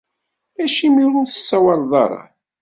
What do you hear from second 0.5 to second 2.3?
Acimi ur as-tsawaleḍ ara?